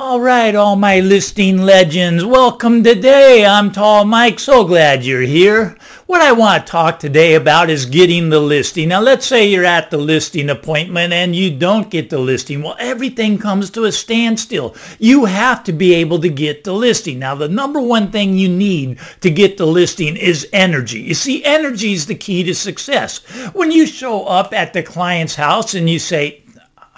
All 0.00 0.20
right, 0.20 0.54
all 0.54 0.76
my 0.76 1.00
listing 1.00 1.58
legends, 1.62 2.24
welcome 2.24 2.84
today. 2.84 3.44
I'm 3.44 3.72
Tall 3.72 4.04
Mike. 4.04 4.38
So 4.38 4.64
glad 4.64 5.04
you're 5.04 5.22
here. 5.22 5.76
What 6.06 6.20
I 6.20 6.30
want 6.30 6.64
to 6.64 6.70
talk 6.70 7.00
today 7.00 7.34
about 7.34 7.68
is 7.68 7.84
getting 7.84 8.28
the 8.28 8.38
listing. 8.38 8.90
Now, 8.90 9.00
let's 9.00 9.26
say 9.26 9.48
you're 9.48 9.64
at 9.64 9.90
the 9.90 9.98
listing 9.98 10.50
appointment 10.50 11.12
and 11.12 11.34
you 11.34 11.50
don't 11.50 11.90
get 11.90 12.10
the 12.10 12.18
listing. 12.20 12.62
Well, 12.62 12.76
everything 12.78 13.38
comes 13.38 13.70
to 13.70 13.86
a 13.86 13.92
standstill. 13.92 14.76
You 15.00 15.24
have 15.24 15.64
to 15.64 15.72
be 15.72 15.94
able 15.94 16.20
to 16.20 16.28
get 16.28 16.62
the 16.62 16.74
listing. 16.74 17.18
Now, 17.18 17.34
the 17.34 17.48
number 17.48 17.80
one 17.80 18.12
thing 18.12 18.38
you 18.38 18.48
need 18.48 19.00
to 19.22 19.32
get 19.32 19.56
the 19.56 19.66
listing 19.66 20.16
is 20.16 20.46
energy. 20.52 21.00
You 21.00 21.14
see, 21.14 21.44
energy 21.44 21.92
is 21.92 22.06
the 22.06 22.14
key 22.14 22.44
to 22.44 22.54
success. 22.54 23.18
When 23.52 23.72
you 23.72 23.84
show 23.84 24.26
up 24.26 24.54
at 24.54 24.72
the 24.72 24.84
client's 24.84 25.34
house 25.34 25.74
and 25.74 25.90
you 25.90 25.98
say, 25.98 26.44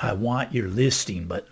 I 0.02 0.12
want 0.12 0.54
your 0.54 0.68
listing, 0.68 1.24
but 1.24 1.48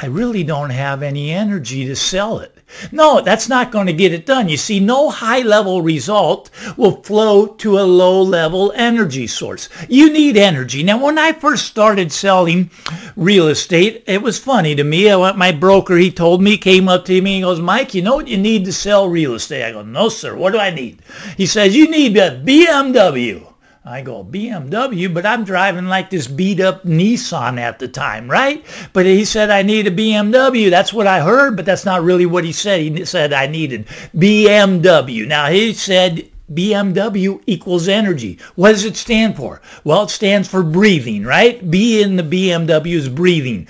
I 0.00 0.06
really 0.06 0.44
don't 0.44 0.70
have 0.70 1.02
any 1.02 1.32
energy 1.32 1.84
to 1.86 1.96
sell 1.96 2.38
it. 2.38 2.56
No, 2.92 3.20
that's 3.20 3.48
not 3.48 3.72
going 3.72 3.88
to 3.88 3.92
get 3.92 4.12
it 4.12 4.26
done. 4.26 4.48
You 4.48 4.56
see, 4.56 4.78
no 4.78 5.10
high 5.10 5.40
level 5.40 5.82
result 5.82 6.50
will 6.76 7.02
flow 7.02 7.46
to 7.46 7.78
a 7.78 7.82
low 7.82 8.22
level 8.22 8.72
energy 8.76 9.26
source. 9.26 9.68
You 9.88 10.12
need 10.12 10.36
energy. 10.36 10.84
Now, 10.84 11.02
when 11.02 11.18
I 11.18 11.32
first 11.32 11.66
started 11.66 12.12
selling 12.12 12.70
real 13.16 13.48
estate, 13.48 14.04
it 14.06 14.22
was 14.22 14.38
funny 14.38 14.76
to 14.76 14.84
me. 14.84 15.10
I, 15.10 15.16
went 15.16 15.36
my 15.36 15.50
broker, 15.50 15.96
he 15.96 16.12
told 16.12 16.42
me, 16.42 16.58
came 16.58 16.88
up 16.88 17.04
to 17.06 17.20
me 17.20 17.36
and 17.36 17.44
goes, 17.44 17.60
Mike, 17.60 17.92
you 17.92 18.02
know 18.02 18.14
what 18.14 18.28
you 18.28 18.36
need 18.36 18.66
to 18.66 18.72
sell 18.72 19.08
real 19.08 19.34
estate? 19.34 19.64
I 19.64 19.72
go, 19.72 19.82
no, 19.82 20.08
sir. 20.08 20.36
What 20.36 20.52
do 20.52 20.60
I 20.60 20.70
need? 20.70 21.02
He 21.36 21.46
says, 21.46 21.74
you 21.74 21.90
need 21.90 22.16
a 22.16 22.40
BMW. 22.40 23.47
I 23.88 24.02
go, 24.02 24.22
BMW, 24.22 25.12
but 25.12 25.24
I'm 25.24 25.44
driving 25.44 25.86
like 25.86 26.10
this 26.10 26.26
beat 26.26 26.60
up 26.60 26.82
Nissan 26.82 27.58
at 27.58 27.78
the 27.78 27.88
time, 27.88 28.30
right? 28.30 28.62
But 28.92 29.06
he 29.06 29.24
said 29.24 29.48
I 29.48 29.62
need 29.62 29.86
a 29.86 29.90
BMW. 29.90 30.68
That's 30.68 30.92
what 30.92 31.06
I 31.06 31.20
heard, 31.20 31.56
but 31.56 31.64
that's 31.64 31.86
not 31.86 32.02
really 32.02 32.26
what 32.26 32.44
he 32.44 32.52
said. 32.52 32.80
He 32.80 33.04
said 33.06 33.32
I 33.32 33.46
needed 33.46 33.86
BMW. 34.14 35.26
Now 35.26 35.46
he 35.46 35.72
said 35.72 36.28
BMW 36.52 37.42
equals 37.46 37.88
energy. 37.88 38.38
What 38.56 38.72
does 38.72 38.84
it 38.84 38.96
stand 38.96 39.36
for? 39.36 39.62
Well, 39.84 40.02
it 40.02 40.10
stands 40.10 40.48
for 40.48 40.62
breathing, 40.62 41.24
right? 41.24 41.70
B 41.70 42.02
in 42.02 42.16
the 42.16 42.22
BMW 42.22 42.92
is 42.92 43.08
breathing 43.08 43.68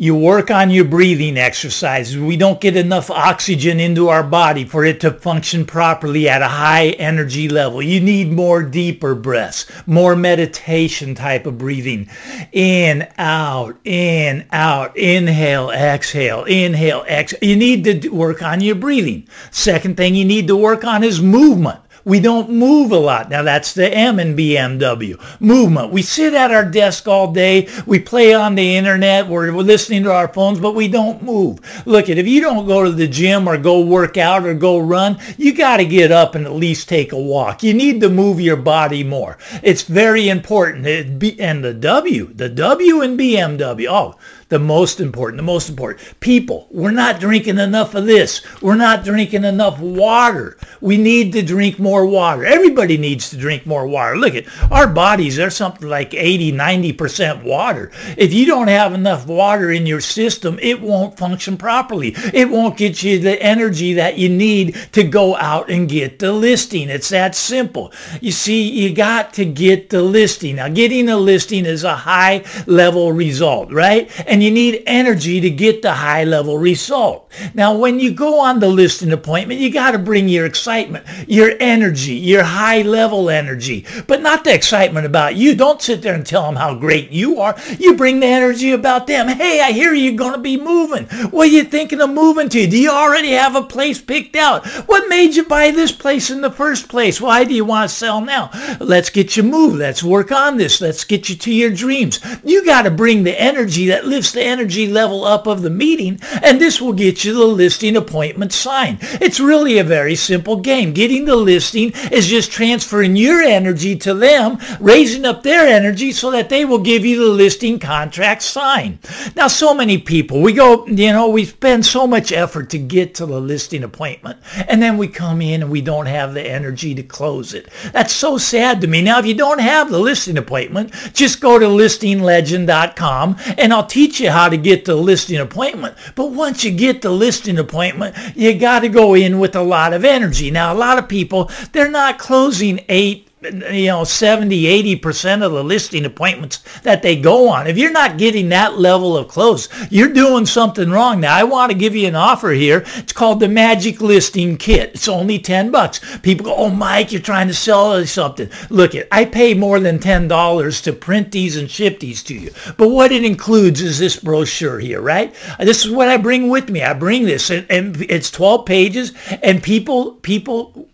you 0.00 0.14
work 0.14 0.48
on 0.48 0.70
your 0.70 0.84
breathing 0.84 1.36
exercises. 1.36 2.16
We 2.16 2.36
don't 2.36 2.60
get 2.60 2.76
enough 2.76 3.10
oxygen 3.10 3.80
into 3.80 4.10
our 4.10 4.22
body 4.22 4.64
for 4.64 4.84
it 4.84 5.00
to 5.00 5.10
function 5.10 5.66
properly 5.66 6.28
at 6.28 6.40
a 6.40 6.46
high 6.46 6.90
energy 6.90 7.48
level. 7.48 7.82
You 7.82 8.00
need 8.00 8.30
more 8.30 8.62
deeper 8.62 9.16
breaths, 9.16 9.66
more 9.88 10.14
meditation 10.14 11.16
type 11.16 11.46
of 11.46 11.58
breathing. 11.58 12.08
In, 12.52 13.08
out, 13.18 13.76
in, 13.82 14.46
out, 14.52 14.96
inhale, 14.96 15.70
exhale, 15.72 16.44
inhale, 16.44 17.02
exhale. 17.08 17.40
You 17.42 17.56
need 17.56 17.82
to 17.82 18.08
work 18.10 18.40
on 18.40 18.60
your 18.60 18.76
breathing. 18.76 19.26
Second 19.50 19.96
thing 19.96 20.14
you 20.14 20.24
need 20.24 20.46
to 20.46 20.56
work 20.56 20.84
on 20.84 21.02
is 21.02 21.20
movement. 21.20 21.80
We 22.08 22.20
don't 22.20 22.48
move 22.48 22.90
a 22.90 22.98
lot. 22.98 23.28
Now 23.28 23.42
that's 23.42 23.74
the 23.74 23.92
M 23.92 24.18
in 24.18 24.34
BMW. 24.34 25.20
Movement. 25.42 25.92
We 25.92 26.00
sit 26.00 26.32
at 26.32 26.50
our 26.50 26.64
desk 26.64 27.06
all 27.06 27.30
day. 27.30 27.68
We 27.84 28.00
play 28.00 28.32
on 28.32 28.54
the 28.54 28.76
internet. 28.76 29.28
We're, 29.28 29.52
we're 29.54 29.60
listening 29.60 30.04
to 30.04 30.12
our 30.14 30.28
phones, 30.28 30.58
but 30.58 30.74
we 30.74 30.88
don't 30.88 31.22
move. 31.22 31.60
Look, 31.86 32.08
at 32.08 32.16
if 32.16 32.26
you 32.26 32.40
don't 32.40 32.66
go 32.66 32.82
to 32.82 32.92
the 32.92 33.06
gym 33.06 33.46
or 33.46 33.58
go 33.58 33.84
work 33.84 34.16
out 34.16 34.46
or 34.46 34.54
go 34.54 34.78
run, 34.78 35.18
you 35.36 35.52
got 35.52 35.76
to 35.76 35.84
get 35.84 36.10
up 36.10 36.34
and 36.34 36.46
at 36.46 36.52
least 36.52 36.88
take 36.88 37.12
a 37.12 37.20
walk. 37.20 37.62
You 37.62 37.74
need 37.74 38.00
to 38.00 38.08
move 38.08 38.40
your 38.40 38.56
body 38.56 39.04
more. 39.04 39.36
It's 39.62 39.82
very 39.82 40.30
important. 40.30 40.86
It, 40.86 41.18
be, 41.18 41.38
and 41.38 41.62
the 41.62 41.74
W, 41.74 42.32
the 42.32 42.48
W 42.48 43.02
in 43.02 43.18
BMW. 43.18 43.86
Oh, 43.90 44.16
the 44.48 44.58
most 44.58 45.00
important, 45.00 45.36
the 45.36 45.42
most 45.42 45.68
important. 45.68 46.20
People, 46.20 46.66
we're 46.70 46.90
not 46.90 47.20
drinking 47.20 47.58
enough 47.58 47.94
of 47.94 48.06
this. 48.06 48.42
We're 48.62 48.76
not 48.76 49.04
drinking 49.04 49.44
enough 49.44 49.78
water. 49.78 50.56
We 50.80 50.96
need 50.96 51.32
to 51.34 51.42
drink 51.42 51.78
more 51.78 52.06
water. 52.06 52.44
Everybody 52.44 52.96
needs 52.96 53.30
to 53.30 53.36
drink 53.36 53.66
more 53.66 53.86
water. 53.86 54.16
Look 54.16 54.34
at 54.34 54.46
our 54.72 54.86
bodies, 54.86 55.36
they're 55.36 55.50
something 55.50 55.88
like 55.88 56.14
80, 56.14 56.52
90% 56.52 57.44
water. 57.44 57.90
If 58.16 58.32
you 58.32 58.46
don't 58.46 58.68
have 58.68 58.94
enough 58.94 59.26
water 59.26 59.70
in 59.70 59.86
your 59.86 60.00
system, 60.00 60.58
it 60.62 60.80
won't 60.80 61.18
function 61.18 61.56
properly. 61.56 62.14
It 62.32 62.48
won't 62.48 62.76
get 62.76 63.02
you 63.02 63.18
the 63.18 63.40
energy 63.42 63.94
that 63.94 64.18
you 64.18 64.28
need 64.28 64.76
to 64.92 65.04
go 65.04 65.36
out 65.36 65.70
and 65.70 65.88
get 65.88 66.18
the 66.18 66.32
listing. 66.32 66.88
It's 66.88 67.10
that 67.10 67.34
simple. 67.34 67.92
You 68.20 68.32
see, 68.32 68.68
you 68.68 68.94
got 68.94 69.34
to 69.34 69.44
get 69.44 69.90
the 69.90 70.02
listing. 70.02 70.56
Now, 70.56 70.68
getting 70.68 71.08
a 71.08 71.16
listing 71.16 71.66
is 71.66 71.84
a 71.84 71.96
high 71.96 72.44
level 72.66 73.12
result, 73.12 73.72
right? 73.72 74.10
And 74.26 74.37
and 74.38 74.44
you 74.44 74.52
need 74.52 74.84
energy 74.86 75.40
to 75.40 75.50
get 75.50 75.82
the 75.82 75.92
high 75.92 76.22
level 76.22 76.58
result. 76.58 77.28
Now, 77.54 77.76
when 77.76 77.98
you 77.98 78.12
go 78.14 78.38
on 78.38 78.60
the 78.60 78.68
listing 78.68 79.10
appointment, 79.10 79.58
you 79.58 79.72
got 79.72 79.90
to 79.90 79.98
bring 79.98 80.28
your 80.28 80.46
excitement, 80.46 81.04
your 81.26 81.54
energy, 81.58 82.14
your 82.14 82.44
high 82.44 82.82
level 82.82 83.30
energy, 83.30 83.84
but 84.06 84.22
not 84.22 84.44
the 84.44 84.54
excitement 84.54 85.06
about 85.06 85.34
you. 85.34 85.56
Don't 85.56 85.82
sit 85.82 86.02
there 86.02 86.14
and 86.14 86.24
tell 86.24 86.44
them 86.44 86.54
how 86.54 86.76
great 86.76 87.10
you 87.10 87.40
are. 87.40 87.56
You 87.80 87.96
bring 87.96 88.20
the 88.20 88.26
energy 88.26 88.70
about 88.70 89.08
them. 89.08 89.26
Hey, 89.26 89.60
I 89.60 89.72
hear 89.72 89.92
you're 89.92 90.14
going 90.14 90.34
to 90.34 90.38
be 90.38 90.56
moving. 90.56 91.06
What 91.30 91.48
are 91.48 91.50
you 91.50 91.64
thinking 91.64 92.00
of 92.00 92.10
moving 92.10 92.48
to? 92.50 92.66
Do 92.68 92.78
you 92.78 92.90
already 92.90 93.32
have 93.32 93.56
a 93.56 93.62
place 93.62 94.00
picked 94.00 94.36
out? 94.36 94.68
What 94.86 95.08
made 95.08 95.34
you 95.34 95.46
buy 95.46 95.72
this 95.72 95.90
place 95.90 96.30
in 96.30 96.42
the 96.42 96.52
first 96.52 96.88
place? 96.88 97.20
Why 97.20 97.42
do 97.42 97.54
you 97.54 97.64
want 97.64 97.90
to 97.90 97.96
sell 97.96 98.20
now? 98.20 98.50
Let's 98.78 99.10
get 99.10 99.36
you 99.36 99.42
moved. 99.42 99.78
Let's 99.78 100.04
work 100.04 100.30
on 100.30 100.58
this. 100.58 100.80
Let's 100.80 101.02
get 101.02 101.28
you 101.28 101.34
to 101.34 101.52
your 101.52 101.70
dreams. 101.70 102.20
You 102.44 102.64
got 102.64 102.82
to 102.82 102.92
bring 102.92 103.24
the 103.24 103.40
energy 103.40 103.86
that 103.86 104.06
lives 104.06 104.27
the 104.32 104.42
energy 104.42 104.86
level 104.86 105.24
up 105.24 105.46
of 105.46 105.62
the 105.62 105.70
meeting, 105.70 106.18
and 106.42 106.60
this 106.60 106.80
will 106.80 106.92
get 106.92 107.24
you 107.24 107.34
the 107.34 107.44
listing 107.44 107.96
appointment 107.96 108.52
signed. 108.52 108.98
It's 109.20 109.40
really 109.40 109.78
a 109.78 109.84
very 109.84 110.14
simple 110.14 110.56
game. 110.56 110.92
Getting 110.92 111.24
the 111.24 111.36
listing 111.36 111.92
is 112.10 112.26
just 112.26 112.52
transferring 112.52 113.16
your 113.16 113.40
energy 113.40 113.96
to 113.96 114.14
them, 114.14 114.58
raising 114.80 115.24
up 115.24 115.42
their 115.42 115.66
energy 115.66 116.12
so 116.12 116.30
that 116.30 116.48
they 116.48 116.64
will 116.64 116.78
give 116.78 117.04
you 117.04 117.18
the 117.18 117.32
listing 117.32 117.78
contract 117.78 118.42
signed. 118.42 118.98
Now, 119.36 119.48
so 119.48 119.74
many 119.74 119.98
people, 119.98 120.42
we 120.42 120.52
go, 120.52 120.86
you 120.86 121.12
know, 121.12 121.28
we 121.28 121.44
spend 121.44 121.84
so 121.84 122.06
much 122.06 122.32
effort 122.32 122.70
to 122.70 122.78
get 122.78 123.14
to 123.16 123.26
the 123.26 123.40
listing 123.40 123.84
appointment, 123.84 124.38
and 124.68 124.82
then 124.82 124.98
we 124.98 125.08
come 125.08 125.40
in 125.42 125.62
and 125.62 125.70
we 125.70 125.80
don't 125.80 126.06
have 126.06 126.34
the 126.34 126.42
energy 126.42 126.94
to 126.94 127.02
close 127.02 127.54
it. 127.54 127.68
That's 127.92 128.12
so 128.12 128.38
sad 128.38 128.80
to 128.80 128.86
me. 128.86 129.02
Now, 129.02 129.18
if 129.18 129.26
you 129.26 129.34
don't 129.34 129.60
have 129.60 129.90
the 129.90 129.98
listing 129.98 130.38
appointment, 130.38 130.92
just 131.12 131.40
go 131.40 131.58
to 131.58 131.66
listinglegend.com 131.66 133.36
and 133.58 133.72
I'll 133.72 133.86
teach 133.86 134.17
you 134.20 134.30
how 134.30 134.48
to 134.48 134.56
get 134.56 134.84
the 134.84 134.94
listing 134.94 135.38
appointment. 135.38 135.96
But 136.14 136.32
once 136.32 136.64
you 136.64 136.70
get 136.70 137.02
the 137.02 137.10
listing 137.10 137.58
appointment, 137.58 138.16
you 138.36 138.58
got 138.58 138.80
to 138.80 138.88
go 138.88 139.14
in 139.14 139.38
with 139.38 139.54
a 139.56 139.62
lot 139.62 139.92
of 139.92 140.04
energy. 140.04 140.50
Now, 140.50 140.72
a 140.72 140.76
lot 140.76 140.98
of 140.98 141.08
people, 141.08 141.50
they're 141.72 141.90
not 141.90 142.18
closing 142.18 142.80
eight 142.88 143.27
you 143.42 143.86
know 143.86 144.02
70 144.02 144.96
80% 144.96 145.44
of 145.44 145.52
the 145.52 145.62
listing 145.62 146.04
appointments 146.04 146.58
that 146.80 147.02
they 147.02 147.16
go 147.20 147.48
on. 147.48 147.66
If 147.66 147.78
you're 147.78 147.92
not 147.92 148.18
getting 148.18 148.48
that 148.48 148.78
level 148.78 149.16
of 149.16 149.28
close 149.28 149.68
you're 149.90 150.12
doing 150.12 150.44
something 150.44 150.90
wrong. 150.90 151.20
Now 151.20 151.36
i 151.36 151.44
want 151.44 151.70
to 151.70 151.78
give 151.78 151.94
you 151.94 152.08
an 152.08 152.16
offer 152.16 152.50
here. 152.50 152.84
It's 152.96 153.12
called 153.12 153.40
the 153.40 153.48
magic 153.48 154.00
listing 154.00 154.56
kit. 154.56 154.92
It's 154.94 155.08
only 155.08 155.38
10 155.38 155.70
bucks. 155.70 156.00
People 156.18 156.46
go 156.46 156.54
oh 156.56 156.70
mike 156.70 157.12
you're 157.12 157.22
trying 157.22 157.48
to 157.48 157.54
sell 157.54 157.92
us 157.92 158.10
something. 158.10 158.50
Look 158.70 158.94
it 158.94 159.08
i 159.12 159.24
pay 159.24 159.54
more 159.54 159.78
than 159.78 159.98
$10 159.98 160.82
to 160.82 160.92
print 160.92 161.30
these 161.30 161.56
and 161.56 161.70
ship 161.70 162.00
these 162.00 162.22
to 162.24 162.34
you. 162.34 162.50
But 162.76 162.88
what 162.88 163.12
it 163.12 163.24
includes 163.24 163.80
is 163.80 163.98
this 163.98 164.16
brochure 164.16 164.80
here 164.80 165.00
right? 165.00 165.34
This 165.60 165.84
is 165.84 165.90
what 165.90 166.08
i 166.08 166.16
bring 166.16 166.48
with 166.48 166.70
me. 166.70 166.82
I 166.82 166.92
bring 166.92 167.24
this 167.24 167.50
and, 167.50 167.66
and 167.70 168.02
it's 168.10 168.30
12 168.30 168.66
pages 168.66 169.12
and 169.42 169.62
people 169.62 170.12
people 170.14 170.88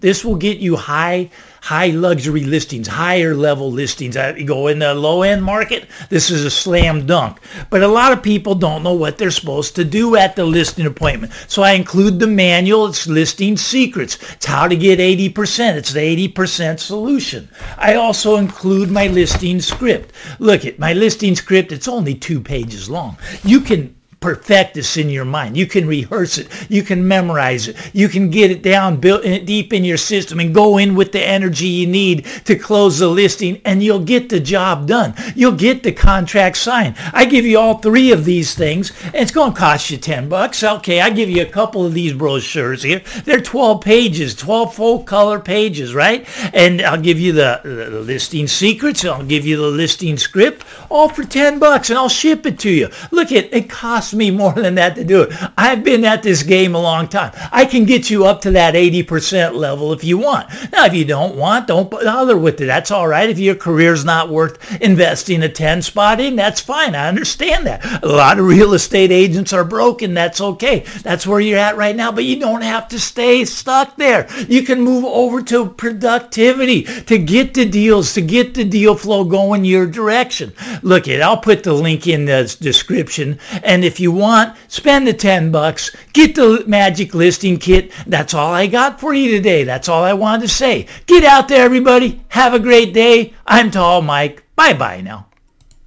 this 0.00 0.24
will 0.24 0.36
get 0.36 0.58
you 0.58 0.76
high 0.76 1.30
high 1.64 1.86
luxury 1.86 2.44
listings, 2.44 2.86
higher 2.86 3.34
level 3.34 3.72
listings. 3.72 4.18
Uh, 4.18 4.34
I 4.36 4.42
go 4.42 4.66
in 4.66 4.80
the 4.80 4.92
low 4.92 5.22
end 5.22 5.42
market, 5.42 5.88
this 6.10 6.30
is 6.30 6.44
a 6.44 6.50
slam 6.50 7.06
dunk. 7.06 7.38
But 7.70 7.82
a 7.82 7.88
lot 7.88 8.12
of 8.12 8.22
people 8.22 8.54
don't 8.54 8.82
know 8.82 8.92
what 8.92 9.16
they're 9.16 9.30
supposed 9.30 9.74
to 9.76 9.84
do 9.84 10.14
at 10.14 10.36
the 10.36 10.44
listing 10.44 10.84
appointment. 10.84 11.32
So 11.48 11.62
I 11.62 11.72
include 11.72 12.18
the 12.18 12.26
manual, 12.26 12.88
it's 12.88 13.06
listing 13.06 13.56
secrets. 13.56 14.18
It's 14.34 14.44
how 14.44 14.68
to 14.68 14.76
get 14.76 14.98
80%. 14.98 15.76
It's 15.76 15.94
the 15.94 16.28
80% 16.28 16.80
solution. 16.80 17.48
I 17.78 17.94
also 17.94 18.36
include 18.36 18.90
my 18.90 19.06
listing 19.06 19.58
script. 19.62 20.14
Look 20.38 20.66
at 20.66 20.78
my 20.78 20.92
listing 20.92 21.34
script, 21.34 21.72
it's 21.72 21.88
only 21.88 22.14
two 22.14 22.42
pages 22.42 22.90
long. 22.90 23.16
You 23.42 23.62
can 23.62 23.96
perfect 24.24 24.72
this 24.72 24.96
in 24.96 25.10
your 25.10 25.26
mind. 25.26 25.54
You 25.54 25.66
can 25.66 25.86
rehearse 25.86 26.38
it. 26.38 26.48
You 26.70 26.82
can 26.82 27.06
memorize 27.06 27.68
it. 27.68 27.76
You 27.92 28.08
can 28.08 28.30
get 28.30 28.50
it 28.50 28.62
down 28.62 28.96
built 28.96 29.22
in, 29.22 29.44
deep 29.44 29.74
in 29.74 29.84
your 29.84 29.98
system 29.98 30.40
and 30.40 30.54
go 30.54 30.78
in 30.78 30.94
with 30.94 31.12
the 31.12 31.22
energy 31.22 31.66
you 31.66 31.86
need 31.86 32.24
to 32.46 32.56
close 32.56 32.98
the 32.98 33.06
listing 33.06 33.60
and 33.66 33.82
you'll 33.82 34.02
get 34.02 34.30
the 34.30 34.40
job 34.40 34.86
done. 34.86 35.12
You'll 35.34 35.52
get 35.52 35.82
the 35.82 35.92
contract 35.92 36.56
signed. 36.56 36.94
I 37.12 37.26
give 37.26 37.44
you 37.44 37.58
all 37.58 37.76
three 37.76 38.12
of 38.12 38.24
these 38.24 38.54
things 38.54 38.92
and 39.04 39.16
it's 39.16 39.30
going 39.30 39.52
to 39.52 39.60
cost 39.60 39.90
you 39.90 39.98
10 39.98 40.30
bucks. 40.30 40.64
Okay, 40.64 41.02
I 41.02 41.10
give 41.10 41.28
you 41.28 41.42
a 41.42 41.56
couple 41.60 41.84
of 41.84 41.92
these 41.92 42.14
brochures 42.14 42.82
here. 42.82 43.02
They're 43.26 43.42
12 43.42 43.82
pages, 43.82 44.34
12 44.34 44.74
full 44.74 45.02
color 45.02 45.38
pages, 45.38 45.94
right? 45.94 46.26
And 46.54 46.80
I'll 46.80 46.98
give 46.98 47.20
you 47.20 47.32
the, 47.32 47.60
the 47.62 48.00
listing 48.00 48.46
secrets. 48.46 49.04
I'll 49.04 49.22
give 49.22 49.44
you 49.44 49.58
the 49.58 49.66
listing 49.66 50.16
script 50.16 50.64
all 50.88 51.10
for 51.10 51.24
10 51.24 51.58
bucks 51.58 51.90
and 51.90 51.98
I'll 51.98 52.08
ship 52.08 52.46
it 52.46 52.58
to 52.60 52.70
you. 52.70 52.88
Look, 53.10 53.30
at 53.30 53.52
it 53.52 53.68
costs 53.68 54.13
me 54.14 54.30
more 54.30 54.52
than 54.52 54.76
that 54.76 54.94
to 54.96 55.04
do 55.04 55.22
it. 55.22 55.32
I've 55.56 55.84
been 55.84 56.04
at 56.04 56.22
this 56.22 56.42
game 56.42 56.74
a 56.74 56.80
long 56.80 57.08
time. 57.08 57.32
I 57.52 57.64
can 57.64 57.84
get 57.84 58.10
you 58.10 58.24
up 58.26 58.40
to 58.42 58.50
that 58.52 58.74
80% 58.74 59.54
level 59.54 59.92
if 59.92 60.04
you 60.04 60.18
want. 60.18 60.48
Now, 60.72 60.86
if 60.86 60.94
you 60.94 61.04
don't 61.04 61.36
want, 61.36 61.66
don't 61.66 61.90
bother 61.90 62.36
with 62.36 62.60
it. 62.60 62.66
That's 62.66 62.90
all 62.90 63.08
right. 63.08 63.28
If 63.28 63.38
your 63.38 63.54
career's 63.54 64.04
not 64.04 64.30
worth 64.30 64.80
investing 64.80 65.42
a 65.42 65.48
10 65.48 65.82
spot 65.82 66.20
in, 66.20 66.36
that's 66.36 66.60
fine. 66.60 66.94
I 66.94 67.08
understand 67.08 67.66
that. 67.66 68.02
A 68.02 68.08
lot 68.08 68.38
of 68.38 68.46
real 68.46 68.74
estate 68.74 69.10
agents 69.10 69.52
are 69.52 69.64
broken. 69.64 70.14
That's 70.14 70.40
okay. 70.40 70.80
That's 71.02 71.26
where 71.26 71.40
you're 71.40 71.58
at 71.58 71.76
right 71.76 71.96
now, 71.96 72.12
but 72.12 72.24
you 72.24 72.38
don't 72.38 72.62
have 72.62 72.88
to 72.88 72.98
stay 72.98 73.44
stuck 73.44 73.96
there. 73.96 74.28
You 74.48 74.62
can 74.62 74.80
move 74.80 75.04
over 75.04 75.42
to 75.42 75.66
productivity 75.70 76.82
to 76.82 77.18
get 77.18 77.54
the 77.54 77.64
deals, 77.64 78.14
to 78.14 78.20
get 78.20 78.54
the 78.54 78.64
deal 78.64 78.94
flow 78.94 79.24
going 79.24 79.64
your 79.64 79.86
direction. 79.86 80.52
Look 80.82 81.08
it, 81.08 81.20
I'll 81.20 81.38
put 81.38 81.62
the 81.62 81.72
link 81.72 82.06
in 82.06 82.24
the 82.24 82.56
description. 82.60 83.38
And 83.62 83.84
if 83.84 84.00
you 84.04 84.12
want, 84.12 84.56
spend 84.68 85.08
the 85.08 85.12
10 85.12 85.50
bucks, 85.50 85.90
get 86.12 86.36
the 86.36 86.62
magic 86.68 87.12
listing 87.12 87.58
kit. 87.58 87.90
That's 88.06 88.34
all 88.34 88.54
I 88.54 88.68
got 88.68 89.00
for 89.00 89.12
you 89.12 89.32
today. 89.32 89.64
That's 89.64 89.88
all 89.88 90.04
I 90.04 90.12
wanted 90.12 90.42
to 90.42 90.48
say. 90.48 90.86
Get 91.06 91.24
out 91.24 91.48
there, 91.48 91.64
everybody. 91.64 92.22
Have 92.28 92.54
a 92.54 92.60
great 92.60 92.94
day. 92.94 93.34
I'm 93.46 93.72
Tall 93.72 94.02
Mike. 94.02 94.44
Bye-bye 94.54 95.00
now. 95.00 95.26